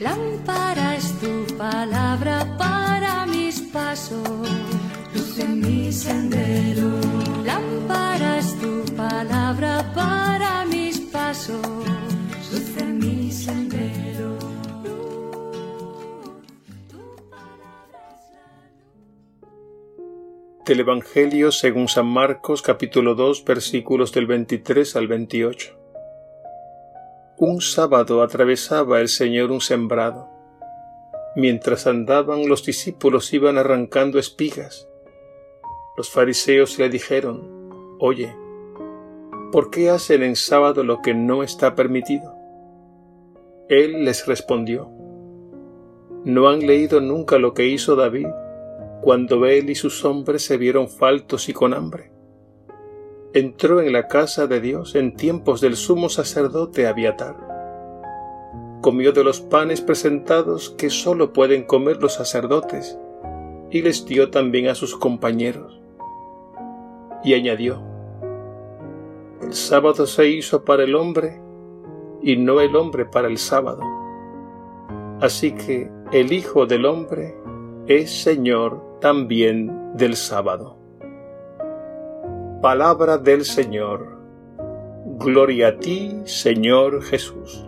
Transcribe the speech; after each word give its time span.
Lámpara 0.00 0.96
es 0.96 1.12
tu 1.20 1.44
palabra 1.58 2.56
para 2.56 3.26
mis 3.26 3.60
pasos, 3.60 4.48
luz 5.14 5.38
en 5.38 5.60
mi 5.60 5.92
sendero. 5.92 6.88
Lámpara 7.44 8.38
es 8.38 8.58
tu 8.58 8.82
palabra 8.96 9.92
para 9.94 10.64
mis 10.64 11.00
pasos, 11.00 11.60
luz 12.50 12.76
en 12.78 12.98
mi 12.98 13.30
sendero. 13.30 14.38
Del 20.64 20.80
Evangelio 20.80 21.52
según 21.52 21.88
San 21.88 22.06
Marcos 22.06 22.62
capítulo 22.62 23.14
2 23.14 23.44
versículos 23.44 24.12
del 24.12 24.26
23 24.26 24.96
al 24.96 25.08
28. 25.08 25.79
Un 27.42 27.62
sábado 27.62 28.22
atravesaba 28.22 29.00
el 29.00 29.08
Señor 29.08 29.50
un 29.50 29.62
sembrado. 29.62 30.28
Mientras 31.34 31.86
andaban 31.86 32.46
los 32.46 32.66
discípulos 32.66 33.32
iban 33.32 33.56
arrancando 33.56 34.18
espigas. 34.18 34.86
Los 35.96 36.10
fariseos 36.10 36.78
le 36.78 36.90
dijeron, 36.90 37.96
Oye, 37.98 38.36
¿por 39.52 39.70
qué 39.70 39.88
hacen 39.88 40.22
en 40.22 40.36
sábado 40.36 40.84
lo 40.84 41.00
que 41.00 41.14
no 41.14 41.42
está 41.42 41.74
permitido? 41.74 42.34
Él 43.70 44.04
les 44.04 44.26
respondió, 44.26 44.90
¿no 46.26 46.46
han 46.46 46.66
leído 46.66 47.00
nunca 47.00 47.38
lo 47.38 47.54
que 47.54 47.68
hizo 47.68 47.96
David 47.96 48.28
cuando 49.00 49.46
él 49.46 49.70
y 49.70 49.76
sus 49.76 50.04
hombres 50.04 50.44
se 50.44 50.58
vieron 50.58 50.90
faltos 50.90 51.48
y 51.48 51.54
con 51.54 51.72
hambre? 51.72 52.12
Entró 53.32 53.80
en 53.80 53.92
la 53.92 54.08
casa 54.08 54.46
de 54.46 54.60
Dios 54.60 54.94
en 54.94 55.14
tiempos 55.14 55.60
del 55.60 55.76
sumo 55.76 56.08
sacerdote 56.08 56.86
Abiatar. 56.86 57.36
Comió 58.80 59.12
de 59.12 59.22
los 59.22 59.40
panes 59.40 59.80
presentados 59.80 60.70
que 60.70 60.90
sólo 60.90 61.32
pueden 61.32 61.64
comer 61.64 61.98
los 62.02 62.14
sacerdotes, 62.14 62.98
y 63.70 63.82
les 63.82 64.04
dio 64.04 64.30
también 64.30 64.68
a 64.68 64.74
sus 64.74 64.96
compañeros. 64.96 65.80
Y 67.22 67.34
añadió, 67.34 67.82
El 69.42 69.52
sábado 69.52 70.06
se 70.06 70.28
hizo 70.28 70.64
para 70.64 70.82
el 70.82 70.94
hombre, 70.96 71.40
y 72.22 72.36
no 72.36 72.60
el 72.60 72.74
hombre 72.74 73.04
para 73.04 73.28
el 73.28 73.38
sábado. 73.38 73.82
Así 75.20 75.52
que 75.52 75.90
el 76.12 76.32
Hijo 76.32 76.66
del 76.66 76.86
Hombre 76.86 77.36
es 77.86 78.10
Señor 78.10 78.98
también 79.00 79.94
del 79.94 80.16
sábado. 80.16 80.79
Palabra 82.60 83.16
del 83.16 83.46
Señor. 83.46 84.18
Gloria 85.18 85.68
a 85.68 85.78
ti, 85.78 86.14
Señor 86.26 87.02
Jesús. 87.02 87.64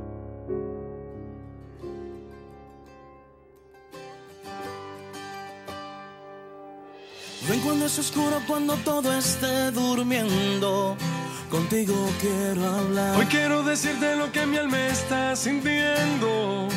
Ven 7.49 7.61
cuando 7.61 7.87
es 7.87 7.99
oscuro, 7.99 8.37
cuando 8.47 8.75
todo 8.85 9.11
esté 9.15 9.71
durmiendo. 9.71 10.95
Contigo 11.51 11.95
quiero 12.21 12.63
hablar. 12.67 13.19
Hoy 13.19 13.27
quiero 13.27 13.63
decirte 13.63 14.15
lo 14.17 14.31
que 14.31 14.45
mi 14.45 14.59
alma 14.59 14.89
está 14.89 15.35
sintiendo. 15.35 16.69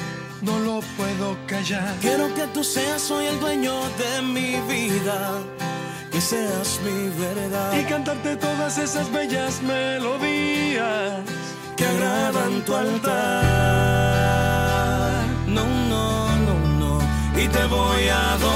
No 0.42 0.60
lo 0.60 0.80
puedo 0.96 1.36
callar. 1.48 1.96
Quiero 2.00 2.34
que 2.34 2.48
tú 2.54 2.64
seas 2.64 3.12
hoy 3.12 3.26
el 3.26 3.42
dueño 3.42 3.74
de 3.98 4.22
mi 4.22 4.56
vida. 4.72 5.44
Que 6.16 6.22
seas 6.22 6.80
mi 6.86 7.10
verdad. 7.10 7.78
Y 7.78 7.84
cantarte 7.84 8.38
todas 8.38 8.78
esas 8.78 9.12
bellas 9.12 9.62
melodías 9.62 11.20
que 11.76 11.86
agradan 11.86 12.62
tu 12.64 12.74
altar. 12.74 13.12
No, 15.46 15.66
no, 15.90 16.30
no, 16.48 16.56
no. 16.80 17.00
Y 17.38 17.50
te 17.50 17.66
voy 17.66 18.08
a 18.08 18.32
adorar. 18.32 18.55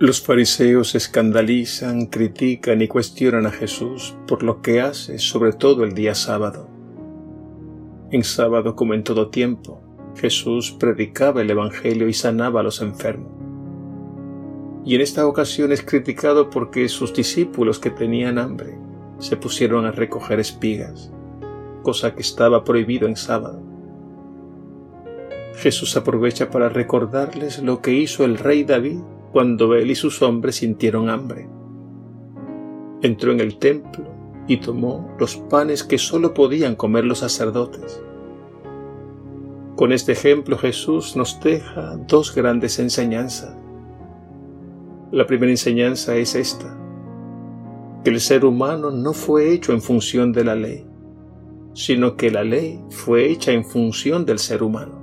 Los 0.00 0.22
fariseos 0.22 0.90
se 0.90 0.98
escandalizan, 0.98 2.06
critican 2.06 2.80
y 2.80 2.86
cuestionan 2.86 3.46
a 3.46 3.50
Jesús 3.50 4.16
por 4.28 4.44
lo 4.44 4.62
que 4.62 4.80
hace, 4.80 5.18
sobre 5.18 5.52
todo 5.52 5.82
el 5.82 5.92
día 5.92 6.14
sábado. 6.14 6.68
En 8.12 8.22
sábado, 8.22 8.76
como 8.76 8.94
en 8.94 9.02
todo 9.02 9.28
tiempo, 9.28 9.82
Jesús 10.14 10.70
predicaba 10.70 11.42
el 11.42 11.50
Evangelio 11.50 12.08
y 12.08 12.14
sanaba 12.14 12.60
a 12.60 12.62
los 12.62 12.80
enfermos. 12.80 13.32
Y 14.84 14.94
en 14.94 15.00
esta 15.00 15.26
ocasión 15.26 15.72
es 15.72 15.82
criticado 15.82 16.48
porque 16.48 16.88
sus 16.88 17.12
discípulos 17.12 17.80
que 17.80 17.90
tenían 17.90 18.38
hambre 18.38 18.78
se 19.18 19.36
pusieron 19.36 19.84
a 19.84 19.90
recoger 19.90 20.38
espigas, 20.38 21.12
cosa 21.82 22.14
que 22.14 22.22
estaba 22.22 22.62
prohibido 22.62 23.08
en 23.08 23.16
sábado. 23.16 23.67
Jesús 25.58 25.96
aprovecha 25.96 26.50
para 26.50 26.68
recordarles 26.68 27.60
lo 27.60 27.82
que 27.82 27.92
hizo 27.92 28.24
el 28.24 28.38
rey 28.38 28.62
David 28.62 29.00
cuando 29.32 29.74
él 29.74 29.90
y 29.90 29.96
sus 29.96 30.22
hombres 30.22 30.56
sintieron 30.56 31.10
hambre. 31.10 31.48
Entró 33.02 33.32
en 33.32 33.40
el 33.40 33.58
templo 33.58 34.04
y 34.46 34.58
tomó 34.58 35.16
los 35.18 35.36
panes 35.36 35.82
que 35.82 35.98
sólo 35.98 36.32
podían 36.32 36.76
comer 36.76 37.04
los 37.04 37.18
sacerdotes. 37.18 38.00
Con 39.74 39.92
este 39.92 40.12
ejemplo 40.12 40.56
Jesús 40.56 41.16
nos 41.16 41.40
deja 41.40 41.96
dos 42.06 42.32
grandes 42.32 42.78
enseñanzas. 42.78 43.56
La 45.10 45.26
primera 45.26 45.50
enseñanza 45.50 46.14
es 46.14 46.36
esta, 46.36 46.78
que 48.04 48.10
el 48.10 48.20
ser 48.20 48.44
humano 48.44 48.92
no 48.92 49.12
fue 49.12 49.52
hecho 49.52 49.72
en 49.72 49.82
función 49.82 50.32
de 50.32 50.44
la 50.44 50.54
ley, 50.54 50.86
sino 51.74 52.16
que 52.16 52.30
la 52.30 52.44
ley 52.44 52.80
fue 52.90 53.28
hecha 53.28 53.50
en 53.50 53.64
función 53.64 54.24
del 54.24 54.38
ser 54.38 54.62
humano. 54.62 54.97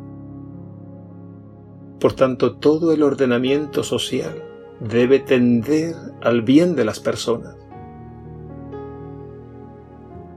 Por 2.06 2.14
tanto, 2.14 2.58
todo 2.58 2.92
el 2.92 3.02
ordenamiento 3.02 3.82
social 3.82 4.44
debe 4.80 5.18
tender 5.18 5.96
al 6.22 6.44
bien 6.44 6.76
de 6.76 6.86
las 6.86 7.00
personas. 7.00 7.56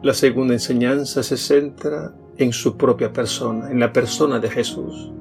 La 0.00 0.14
segunda 0.14 0.54
enseñanza 0.54 1.22
se 1.22 1.36
centra 1.36 2.14
en 2.38 2.54
su 2.54 2.78
propia 2.78 3.12
persona, 3.12 3.70
en 3.70 3.80
la 3.80 3.92
persona 3.92 4.38
de 4.38 4.48
Jesús. 4.48 5.12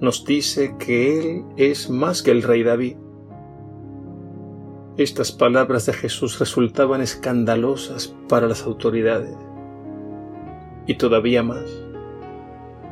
Nos 0.00 0.24
dice 0.24 0.76
que 0.78 1.20
Él 1.20 1.44
es 1.58 1.90
más 1.90 2.22
que 2.22 2.30
el 2.30 2.42
rey 2.42 2.62
David. 2.62 2.96
Estas 4.96 5.32
palabras 5.32 5.84
de 5.84 5.92
Jesús 5.92 6.38
resultaban 6.38 7.02
escandalosas 7.02 8.16
para 8.26 8.48
las 8.48 8.62
autoridades. 8.62 9.36
Y 10.86 10.94
todavía 10.94 11.42
más 11.42 11.89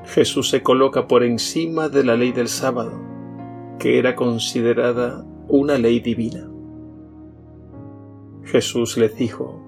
Jesús 0.08 0.48
se 0.48 0.62
coloca 0.62 1.06
por 1.06 1.22
encima 1.22 1.90
de 1.90 2.02
la 2.02 2.16
ley 2.16 2.32
del 2.32 2.48
sábado, 2.48 2.98
que 3.78 3.98
era 3.98 4.16
considerada 4.16 5.26
una 5.48 5.76
ley 5.76 6.00
divina. 6.00 6.48
Jesús 8.42 8.96
le 8.96 9.10
dijo, 9.10 9.62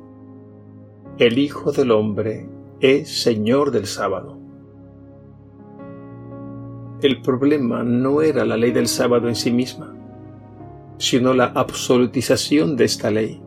el 1.18 1.38
Hijo 1.38 1.72
del 1.72 1.90
Hombre 1.90 2.48
es 2.80 3.22
Señor 3.22 3.70
del 3.70 3.84
sábado. 3.84 4.38
El 7.02 7.20
problema 7.20 7.82
no 7.82 8.22
era 8.22 8.46
la 8.46 8.56
ley 8.56 8.70
del 8.70 8.88
sábado 8.88 9.28
en 9.28 9.36
sí 9.36 9.50
misma, 9.50 9.94
sino 10.96 11.34
la 11.34 11.52
absolutización 11.54 12.76
de 12.76 12.84
esta 12.84 13.10
ley, 13.10 13.42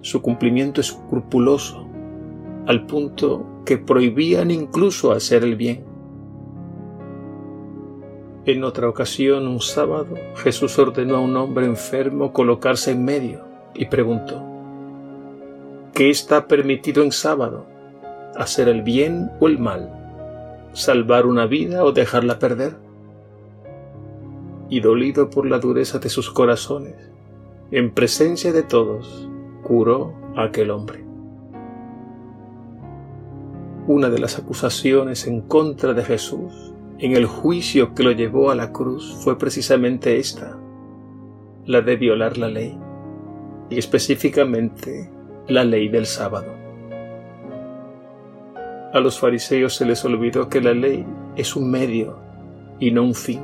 su 0.00 0.22
cumplimiento 0.22 0.80
escrupuloso, 0.80 1.86
al 2.66 2.86
punto 2.86 3.62
que 3.66 3.76
prohibían 3.76 4.50
incluso 4.50 5.12
hacer 5.12 5.44
el 5.44 5.56
bien. 5.56 5.93
En 8.46 8.62
otra 8.62 8.90
ocasión, 8.90 9.48
un 9.48 9.62
sábado, 9.62 10.16
Jesús 10.36 10.78
ordenó 10.78 11.16
a 11.16 11.20
un 11.20 11.34
hombre 11.34 11.64
enfermo 11.64 12.34
colocarse 12.34 12.90
en 12.90 13.02
medio 13.02 13.40
y 13.74 13.86
preguntó, 13.86 14.42
¿qué 15.94 16.10
está 16.10 16.46
permitido 16.46 17.02
en 17.02 17.10
sábado? 17.10 17.64
¿Hacer 18.36 18.68
el 18.68 18.82
bien 18.82 19.30
o 19.40 19.46
el 19.48 19.58
mal? 19.58 20.68
¿Salvar 20.74 21.24
una 21.24 21.46
vida 21.46 21.84
o 21.84 21.92
dejarla 21.92 22.38
perder? 22.38 22.76
Y 24.68 24.80
dolido 24.80 25.30
por 25.30 25.46
la 25.46 25.58
dureza 25.58 25.98
de 25.98 26.10
sus 26.10 26.30
corazones, 26.30 26.96
en 27.70 27.92
presencia 27.94 28.52
de 28.52 28.62
todos, 28.62 29.26
curó 29.62 30.12
a 30.36 30.44
aquel 30.44 30.70
hombre. 30.70 31.02
Una 33.86 34.10
de 34.10 34.18
las 34.18 34.38
acusaciones 34.38 35.26
en 35.26 35.40
contra 35.40 35.94
de 35.94 36.04
Jesús 36.04 36.73
en 36.98 37.16
el 37.16 37.26
juicio 37.26 37.94
que 37.94 38.02
lo 38.02 38.12
llevó 38.12 38.50
a 38.50 38.54
la 38.54 38.72
cruz 38.72 39.16
fue 39.20 39.36
precisamente 39.36 40.18
esta, 40.18 40.58
la 41.66 41.80
de 41.80 41.96
violar 41.96 42.38
la 42.38 42.48
ley, 42.48 42.78
y 43.68 43.78
específicamente 43.78 45.10
la 45.48 45.64
ley 45.64 45.88
del 45.88 46.06
sábado. 46.06 46.54
A 48.92 49.00
los 49.00 49.18
fariseos 49.18 49.74
se 49.74 49.84
les 49.84 50.04
olvidó 50.04 50.48
que 50.48 50.60
la 50.60 50.72
ley 50.72 51.04
es 51.34 51.56
un 51.56 51.68
medio 51.68 52.20
y 52.78 52.92
no 52.92 53.02
un 53.02 53.14
fin. 53.14 53.42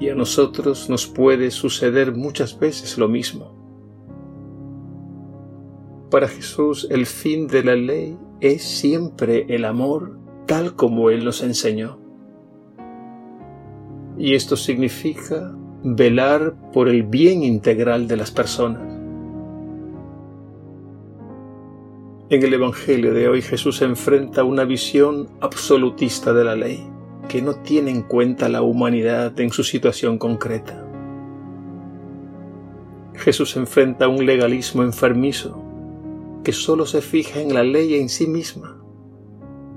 Y 0.00 0.08
a 0.08 0.16
nosotros 0.16 0.90
nos 0.90 1.06
puede 1.06 1.52
suceder 1.52 2.12
muchas 2.12 2.58
veces 2.58 2.98
lo 2.98 3.08
mismo. 3.08 3.54
Para 6.10 6.26
Jesús 6.26 6.88
el 6.90 7.06
fin 7.06 7.46
de 7.46 7.62
la 7.62 7.76
ley 7.76 8.18
es 8.40 8.64
siempre 8.64 9.46
el 9.48 9.64
amor 9.64 10.23
tal 10.46 10.74
como 10.74 11.10
Él 11.10 11.24
nos 11.24 11.42
enseñó. 11.42 11.98
Y 14.18 14.34
esto 14.34 14.56
significa 14.56 15.52
velar 15.82 16.54
por 16.72 16.88
el 16.88 17.02
bien 17.02 17.42
integral 17.42 18.06
de 18.08 18.16
las 18.16 18.30
personas. 18.30 18.82
En 22.30 22.42
el 22.42 22.54
Evangelio 22.54 23.12
de 23.12 23.28
hoy 23.28 23.42
Jesús 23.42 23.82
enfrenta 23.82 24.44
una 24.44 24.64
visión 24.64 25.28
absolutista 25.40 26.32
de 26.32 26.44
la 26.44 26.56
ley, 26.56 26.86
que 27.28 27.42
no 27.42 27.56
tiene 27.56 27.90
en 27.90 28.02
cuenta 28.02 28.48
la 28.48 28.62
humanidad 28.62 29.38
en 29.40 29.50
su 29.50 29.62
situación 29.62 30.18
concreta. 30.18 30.80
Jesús 33.14 33.56
enfrenta 33.56 34.08
un 34.08 34.24
legalismo 34.24 34.82
enfermizo 34.82 35.62
que 36.42 36.52
solo 36.52 36.86
se 36.86 37.00
fija 37.00 37.40
en 37.40 37.54
la 37.54 37.62
ley 37.62 37.94
en 37.94 38.08
sí 38.08 38.26
misma 38.26 38.83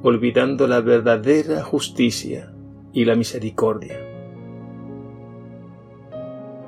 olvidando 0.07 0.67
la 0.67 0.79
verdadera 0.79 1.61
justicia 1.63 2.53
y 2.93 3.03
la 3.03 3.15
misericordia. 3.15 3.99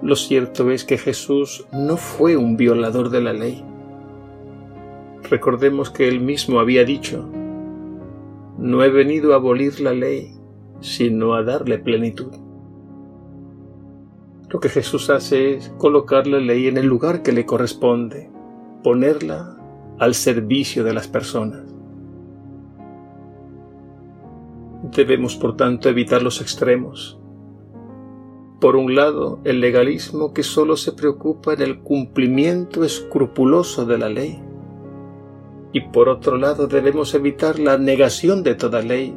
Lo 0.02 0.16
cierto 0.16 0.72
es 0.72 0.84
que 0.84 0.98
Jesús 0.98 1.66
no 1.72 1.96
fue 1.96 2.36
un 2.36 2.58
violador 2.58 3.10
de 3.10 3.22
la 3.22 3.34
ley. 3.34 3.64
Recordemos 5.30 5.90
que 5.90 6.08
él 6.08 6.20
mismo 6.20 6.60
había 6.60 6.84
dicho, 6.84 7.30
no 8.58 8.84
he 8.84 8.90
venido 8.90 9.32
a 9.32 9.38
abolir 9.38 9.80
la 9.80 9.94
ley, 9.94 10.34
sino 10.82 11.34
a 11.34 11.44
darle 11.44 11.80
plenitud. 11.80 12.34
Lo 14.50 14.60
que 14.60 14.68
Jesús 14.68 15.10
hace 15.10 15.54
es 15.54 15.70
colocar 15.78 16.28
la 16.28 16.40
ley 16.40 16.68
en 16.68 16.78
el 16.78 16.88
lugar 16.88 17.24
que 17.24 17.32
le 17.32 17.46
corresponde, 17.46 18.30
ponerla 18.84 19.58
al 19.98 20.14
servicio 20.14 20.84
de 20.84 20.94
las 20.94 21.08
personas. 21.08 21.79
Debemos, 24.96 25.36
por 25.36 25.56
tanto, 25.56 25.90
evitar 25.90 26.24
los 26.24 26.42
extremos. 26.42 27.20
Por 28.60 28.76
un 28.76 28.96
lado, 28.96 29.40
el 29.44 29.62
legalismo 29.62 30.34
que 30.34 30.44
solo 30.44 30.76
se 30.76 30.92
preocupa 30.92 31.54
en 31.54 31.62
el 31.62 31.80
cumplimiento 31.80 32.84
escrupuloso 32.84 33.86
de 33.86 33.98
la 33.98 34.10
ley. 34.10 34.42
Y 35.72 35.82
por 35.82 36.10
otro 36.10 36.38
lado, 36.38 36.68
debemos 36.68 37.14
evitar 37.14 37.60
la 37.60 37.78
negación 37.78 38.44
de 38.44 38.56
toda 38.56 38.82
ley 38.82 39.16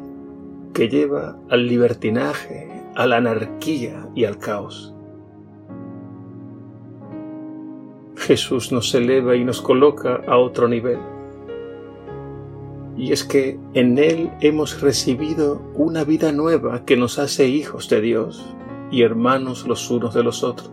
que 0.74 0.88
lleva 0.88 1.38
al 1.48 1.66
libertinaje, 1.66 2.70
a 2.94 3.06
la 3.06 3.16
anarquía 3.16 4.08
y 4.14 4.24
al 4.24 4.38
caos. 4.38 4.94
Jesús 8.16 8.70
nos 8.70 8.94
eleva 8.94 9.34
y 9.34 9.44
nos 9.44 9.60
coloca 9.60 10.20
a 10.26 10.36
otro 10.38 10.68
nivel 10.68 10.98
y 13.02 13.10
es 13.10 13.24
que 13.24 13.58
en 13.74 13.98
Él 13.98 14.30
hemos 14.40 14.80
recibido 14.80 15.60
una 15.74 16.04
vida 16.04 16.30
nueva 16.30 16.84
que 16.84 16.96
nos 16.96 17.18
hace 17.18 17.48
hijos 17.48 17.88
de 17.88 18.00
Dios 18.00 18.54
y 18.92 19.02
hermanos 19.02 19.66
los 19.66 19.90
unos 19.90 20.14
de 20.14 20.22
los 20.22 20.44
otros. 20.44 20.70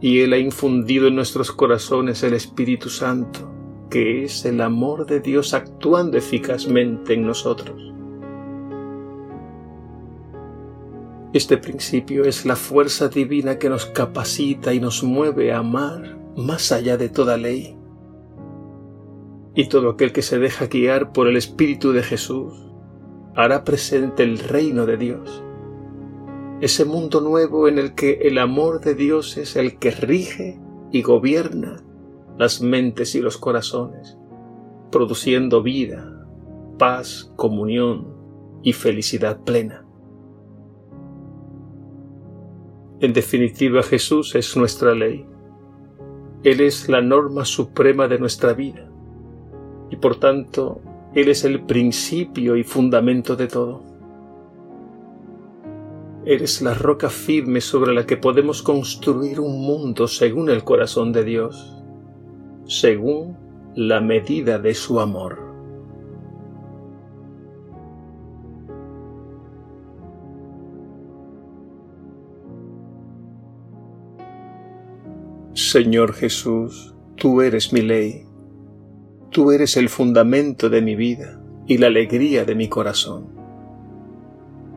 Y 0.00 0.20
Él 0.20 0.32
ha 0.32 0.38
infundido 0.38 1.08
en 1.08 1.16
nuestros 1.16 1.50
corazones 1.50 2.22
el 2.22 2.34
Espíritu 2.34 2.88
Santo, 2.88 3.52
que 3.90 4.22
es 4.22 4.44
el 4.44 4.60
amor 4.60 5.06
de 5.06 5.18
Dios 5.18 5.54
actuando 5.54 6.16
eficazmente 6.16 7.14
en 7.14 7.26
nosotros. 7.26 7.92
Este 11.32 11.56
principio 11.56 12.24
es 12.24 12.46
la 12.46 12.54
fuerza 12.54 13.08
divina 13.08 13.58
que 13.58 13.68
nos 13.68 13.86
capacita 13.86 14.72
y 14.72 14.78
nos 14.78 15.02
mueve 15.02 15.52
a 15.52 15.58
amar 15.58 16.16
más 16.36 16.70
allá 16.70 16.96
de 16.96 17.08
toda 17.08 17.36
ley 17.36 17.77
y 19.58 19.66
todo 19.66 19.90
aquel 19.90 20.12
que 20.12 20.22
se 20.22 20.38
deja 20.38 20.68
guiar 20.68 21.12
por 21.12 21.26
el 21.26 21.36
Espíritu 21.36 21.90
de 21.90 22.04
Jesús 22.04 22.54
hará 23.34 23.64
presente 23.64 24.22
el 24.22 24.38
reino 24.38 24.86
de 24.86 24.96
Dios, 24.96 25.42
ese 26.60 26.84
mundo 26.84 27.20
nuevo 27.20 27.66
en 27.66 27.80
el 27.80 27.96
que 27.96 28.20
el 28.22 28.38
amor 28.38 28.80
de 28.80 28.94
Dios 28.94 29.36
es 29.36 29.56
el 29.56 29.80
que 29.80 29.90
rige 29.90 30.60
y 30.92 31.02
gobierna 31.02 31.82
las 32.38 32.62
mentes 32.62 33.16
y 33.16 33.20
los 33.20 33.36
corazones, 33.36 34.16
produciendo 34.92 35.60
vida, 35.60 36.24
paz, 36.78 37.32
comunión 37.34 38.14
y 38.62 38.74
felicidad 38.74 39.40
plena. 39.42 39.84
En 43.00 43.12
definitiva, 43.12 43.82
Jesús 43.82 44.36
es 44.36 44.56
nuestra 44.56 44.94
ley. 44.94 45.26
Él 46.44 46.60
es 46.60 46.88
la 46.88 47.00
norma 47.00 47.44
suprema 47.44 48.06
de 48.06 48.20
nuestra 48.20 48.52
vida 48.52 48.88
por 50.00 50.16
tanto 50.16 50.80
Él 51.14 51.28
es 51.28 51.44
el 51.44 51.62
principio 51.62 52.56
y 52.56 52.64
fundamento 52.64 53.36
de 53.36 53.48
todo. 53.48 53.82
Eres 56.24 56.60
la 56.60 56.74
roca 56.74 57.08
firme 57.08 57.60
sobre 57.60 57.94
la 57.94 58.04
que 58.04 58.16
podemos 58.16 58.62
construir 58.62 59.40
un 59.40 59.62
mundo 59.62 60.08
según 60.08 60.50
el 60.50 60.62
corazón 60.62 61.12
de 61.12 61.24
Dios, 61.24 61.82
según 62.66 63.36
la 63.74 64.00
medida 64.00 64.58
de 64.58 64.74
su 64.74 65.00
amor. 65.00 65.48
Señor 75.54 76.12
Jesús, 76.12 76.94
tú 77.16 77.42
eres 77.42 77.72
mi 77.72 77.82
ley, 77.82 78.27
tú 79.38 79.52
eres 79.52 79.76
el 79.76 79.88
fundamento 79.88 80.68
de 80.68 80.82
mi 80.82 80.96
vida 80.96 81.40
y 81.68 81.78
la 81.78 81.86
alegría 81.86 82.44
de 82.44 82.56
mi 82.56 82.66
corazón. 82.66 83.28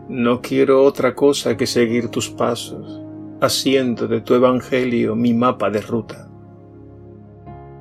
No 0.08 0.40
quiero 0.40 0.84
otra 0.84 1.16
cosa 1.16 1.58
que 1.58 1.66
seguir 1.66 2.10
tus 2.10 2.30
pasos, 2.30 3.02
haciendo 3.42 4.08
de 4.08 4.22
tu 4.22 4.36
Evangelio 4.36 5.16
mi 5.16 5.34
mapa 5.34 5.72
de 5.72 5.82
ruta. 5.82 6.30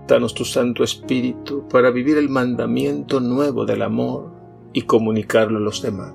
Danos 0.08 0.32
tu 0.32 0.46
Santo 0.46 0.82
Espíritu 0.82 1.68
para 1.68 1.90
vivir 1.90 2.16
el 2.16 2.30
mandamiento 2.30 3.20
nuevo 3.20 3.66
del 3.66 3.82
amor 3.82 4.32
y 4.72 4.80
comunicarlo 4.80 5.58
a 5.58 5.60
los 5.60 5.82
demás. 5.82 6.14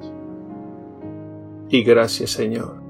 Y 1.69 1.83
gracias 1.83 2.31
Señor 2.31 2.83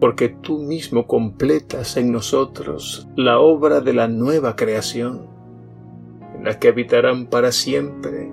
porque 0.00 0.28
tú 0.28 0.58
mismo 0.58 1.08
completas 1.08 1.96
en 1.96 2.12
nosotros 2.12 3.08
la 3.16 3.40
obra 3.40 3.80
de 3.80 3.92
la 3.92 4.06
nueva 4.06 4.54
creación, 4.54 5.37
en 6.38 6.44
la 6.44 6.58
que 6.58 6.68
habitarán 6.68 7.26
para 7.26 7.52
siempre 7.52 8.30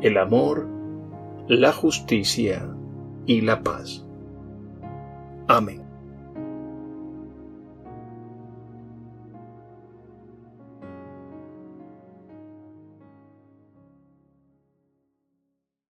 el 0.00 0.16
amor, 0.16 0.68
la 1.48 1.72
justicia 1.72 2.68
y 3.26 3.40
la 3.40 3.62
paz. 3.62 4.06
Amén. 5.48 5.87